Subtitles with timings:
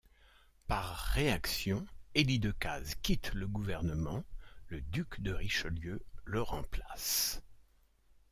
[0.65, 4.23] Par réaction, Élie Decazes quitte le gouvernement,
[4.65, 7.43] le duc de Richelieu le remplace.